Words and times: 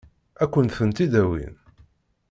Ad 0.43 0.49
kent-tent-id-awin? 0.51 1.55